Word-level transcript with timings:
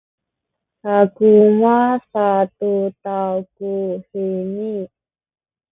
sakamu 0.79 1.75
sa 2.11 2.27
tu 2.57 2.71
taw 3.03 3.33
kuheni. 3.55 4.73